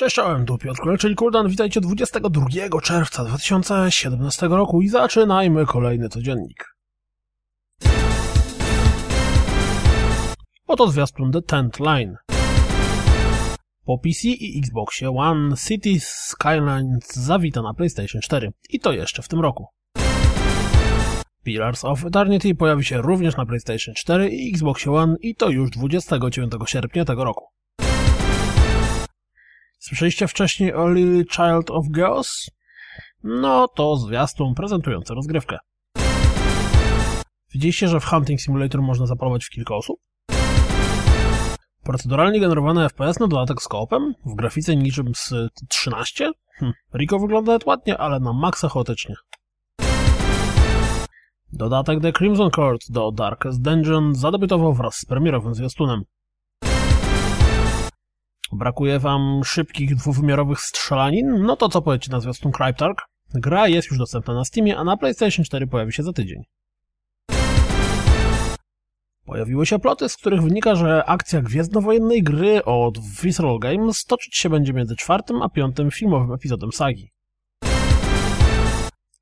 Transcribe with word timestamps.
Cześć, 0.00 0.16
czołem, 0.16 0.46
tu 0.46 0.58
Piotr 0.58 0.98
czyli 0.98 1.14
Kuldan, 1.14 1.48
witajcie 1.48 1.80
22 1.80 2.80
czerwca 2.82 3.24
2017 3.24 4.48
roku 4.48 4.82
i 4.82 4.88
zaczynajmy 4.88 5.66
kolejny 5.66 6.08
codziennik. 6.08 6.74
Oto 10.66 10.90
zwiastun 10.90 11.32
The 11.32 11.42
Tent 11.42 11.80
Line. 11.80 12.16
Po 13.90 13.98
PC 13.98 14.28
i 14.28 14.58
Xboxie 14.58 15.10
One 15.10 15.56
City 15.56 16.00
Skylines 16.00 17.14
zawita 17.14 17.62
na 17.62 17.74
PlayStation 17.74 18.20
4 18.22 18.52
i 18.68 18.80
to 18.80 18.92
jeszcze 18.92 19.22
w 19.22 19.28
tym 19.28 19.40
roku. 19.40 19.66
Pillars 21.42 21.84
of 21.84 22.04
Eternity 22.04 22.54
pojawi 22.54 22.84
się 22.84 23.02
również 23.02 23.36
na 23.36 23.46
PlayStation 23.46 23.94
4 23.94 24.30
i 24.30 24.50
Xboxie 24.50 24.92
One 24.92 25.16
i 25.20 25.34
to 25.34 25.48
już 25.48 25.70
29 25.70 26.52
sierpnia 26.66 27.04
tego 27.04 27.24
roku. 27.24 27.44
Słyszeliście 29.78 30.28
wcześniej 30.28 30.74
o 30.74 30.92
Lily 30.92 31.24
Child 31.24 31.70
of 31.70 31.86
Girls? 31.94 32.50
No 33.22 33.68
to 33.68 33.96
zwiastun 33.96 34.54
prezentujący 34.54 35.14
rozgrywkę. 35.14 35.58
Widzieliście, 37.54 37.88
że 37.88 38.00
w 38.00 38.04
Hunting 38.04 38.40
Simulator 38.40 38.82
można 38.82 39.06
zapalować 39.06 39.44
w 39.44 39.50
kilka 39.50 39.74
osób? 39.74 40.00
Proceduralnie 41.90 42.40
generowany 42.40 42.88
FPS 42.88 43.20
na 43.20 43.26
dodatek 43.26 43.62
z 43.62 43.68
koopem? 43.68 44.14
W 44.26 44.34
grafice 44.34 44.76
niczym 44.76 45.14
z 45.14 45.34
13? 45.68 46.30
Hm, 46.58 46.72
Rico 46.94 47.18
wygląda 47.18 47.58
ładnie, 47.66 47.98
ale 47.98 48.20
na 48.20 48.32
maksa 48.32 48.68
chaotycznie. 48.68 49.14
Dodatek 51.52 52.00
The 52.02 52.12
Crimson 52.12 52.50
Court 52.50 52.90
do 52.90 53.12
Darkest 53.12 53.62
Dungeon 53.62 54.14
zadebiutował 54.14 54.74
wraz 54.74 54.94
z 54.94 55.04
premierowym 55.04 55.54
zwiastunem. 55.54 56.02
Brakuje 58.52 58.98
wam 58.98 59.40
szybkich, 59.44 59.96
dwuwymiarowych 59.96 60.60
strzelanin? 60.60 61.42
No 61.42 61.56
to 61.56 61.68
co 61.68 61.82
powiecie 61.82 62.12
na 62.12 62.20
zwiastun 62.20 62.52
Cryptark? 62.52 63.02
Gra 63.34 63.68
jest 63.68 63.88
już 63.88 63.98
dostępna 63.98 64.34
na 64.34 64.44
Steamie, 64.44 64.76
a 64.76 64.84
na 64.84 64.96
PlayStation 64.96 65.44
4 65.44 65.66
pojawi 65.66 65.92
się 65.92 66.02
za 66.02 66.12
tydzień. 66.12 66.42
Pojawiły 69.30 69.66
się 69.66 69.78
ploty, 69.78 70.08
z 70.08 70.16
których 70.16 70.42
wynika, 70.42 70.74
że 70.74 71.04
akcja 71.04 71.42
gwiezdnowojennej 71.42 72.22
gry 72.22 72.64
od 72.64 72.98
Visceral 73.22 73.58
Games 73.58 74.04
toczyć 74.04 74.36
się 74.36 74.50
będzie 74.50 74.72
między 74.72 74.96
czwartym 74.96 75.42
a 75.42 75.48
piątym 75.48 75.90
filmowym 75.90 76.32
epizodem 76.32 76.72
sagi. 76.72 77.10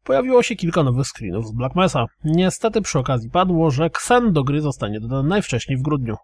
Pojawiło 0.04 0.42
się 0.42 0.56
kilka 0.56 0.82
nowych 0.82 1.06
screenów 1.06 1.46
z 1.46 1.52
Black 1.52 1.76
Mesa. 1.76 2.04
Niestety 2.24 2.82
przy 2.82 2.98
okazji 2.98 3.30
padło, 3.30 3.70
że 3.70 3.84
Xen 3.84 4.32
do 4.32 4.44
gry 4.44 4.60
zostanie 4.60 5.00
dodany 5.00 5.28
najwcześniej 5.28 5.78
w 5.78 5.82
grudniu. 5.82 6.16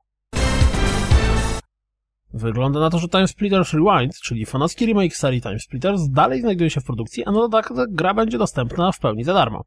Wygląda 2.37 2.81
na 2.81 2.91
to, 2.91 2.99
że 2.99 3.09
Time 3.09 3.29
Splitters 3.29 3.73
Rewind, 3.73 4.15
czyli 4.21 4.47
fanowski 4.47 4.87
remake 4.87 5.17
serii 5.17 5.43
Time 5.43 5.59
Splitters, 5.59 6.09
dalej 6.09 6.41
znajduje 6.41 6.71
się 6.71 6.81
w 6.81 6.85
produkcji, 6.85 7.25
a 7.25 7.31
na 7.31 7.39
dodatek 7.39 7.73
gra 7.91 8.15
będzie 8.15 8.39
dostępna 8.39 8.93
w 8.93 8.99
pełni 8.99 9.25
za 9.25 9.35
darmo. 9.35 9.65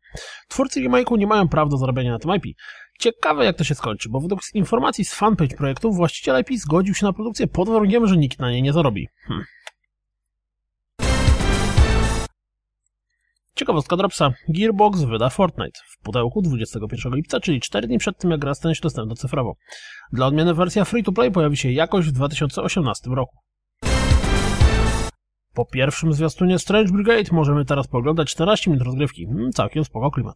Twórcy 0.48 0.82
remake'u 0.82 1.18
nie 1.18 1.28
mają 1.28 1.48
praw 1.48 1.70
do 1.70 1.78
zarabiania 1.78 2.12
na 2.12 2.20
tym 2.20 2.36
IP. 2.36 2.58
Ciekawe 3.00 3.46
jak 3.46 3.58
to 3.58 3.64
się 3.64 3.76
skończy, 3.76 4.10
bo 4.10 4.20
według 4.20 4.42
informacji 4.54 5.06
z 5.06 5.14
fanpage 5.14 5.58
projektu 5.58 5.92
właściciel 5.92 6.42
IP 6.42 6.60
zgodził 6.60 6.94
się 6.94 7.06
na 7.06 7.14
produkcję 7.14 7.48
pod 7.48 7.70
warunkiem, 7.70 8.08
że 8.08 8.18
nikt 8.18 8.40
na 8.40 8.52
niej 8.52 8.62
nie 8.62 8.74
zarobi. 8.74 9.08
Hmm. 9.28 9.46
Ciekawostka 13.58 13.98
Dropsa. 13.98 14.34
Gearbox 14.50 15.02
wyda 15.02 15.30
Fortnite 15.30 15.80
w 15.88 16.04
pudełku 16.04 16.42
21 16.42 17.16
lipca, 17.16 17.40
czyli 17.40 17.60
4 17.60 17.88
dni 17.88 17.98
przed 17.98 18.18
tym 18.18 18.32
jak 18.32 18.40
gra 18.40 18.56
stanie 18.56 18.76
się 18.76 18.82
dostępna 18.82 19.16
cyfrowo. 19.16 19.56
Dla 20.14 20.26
odmiany 20.26 20.54
wersja 20.54 20.86
free-to-play 20.86 21.32
pojawi 21.32 21.58
się 21.58 21.72
jakoś 21.72 22.06
w 22.06 22.12
2018 22.12 23.10
roku. 23.10 23.38
Po 25.54 25.66
pierwszym 25.66 26.14
zwiastunie 26.14 26.60
Strange 26.60 26.92
Brigade 26.92 27.30
możemy 27.32 27.66
teraz 27.66 27.88
poglądać 27.88 28.32
14 28.32 28.72
minut 28.72 28.86
rozgrywki. 28.86 29.26
Hmm, 29.26 29.52
całkiem 29.52 29.84
spoko 29.84 30.12
klimat. 30.12 30.36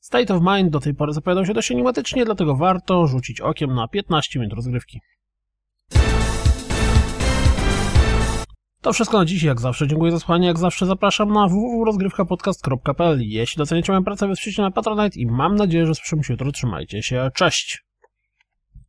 State 0.00 0.34
of 0.34 0.42
Mind 0.42 0.70
do 0.70 0.80
tej 0.80 0.94
pory 0.94 1.12
zapowiadał 1.12 1.46
się 1.46 1.54
dość 1.54 1.72
animatycznie, 1.72 2.24
dlatego 2.24 2.56
warto 2.56 3.06
rzucić 3.06 3.40
okiem 3.40 3.74
na 3.74 3.88
15 3.88 4.40
minut 4.40 4.54
rozgrywki. 4.54 5.00
To 8.82 8.92
wszystko 8.92 9.18
na 9.18 9.24
dziś, 9.24 9.42
jak 9.42 9.60
zawsze. 9.60 9.88
Dziękuję 9.88 10.12
za 10.12 10.18
słuchanie, 10.18 10.46
jak 10.46 10.58
zawsze 10.58 10.86
zapraszam 10.86 11.32
na 11.32 11.48
www.rozgrywkapodcast.pl 11.48 13.20
Jeśli 13.20 13.58
doceniacie 13.58 13.92
moją 13.92 14.04
pracę, 14.04 14.28
wesprzyjcie 14.28 14.62
na 14.62 14.70
Patronite 14.70 15.20
i 15.20 15.26
mam 15.26 15.56
nadzieję, 15.56 15.86
że 15.86 15.94
słyszymy 15.94 16.24
się 16.24 16.34
jutro. 16.34 16.52
Trzymajcie 16.52 17.02
się, 17.02 17.30
cześć! 17.34 17.89